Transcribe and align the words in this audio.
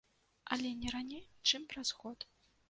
Але 0.55 0.71
не 0.85 0.89
раней 0.95 1.23
чым 1.53 1.69
праз 1.75 1.93
год. 2.01 2.19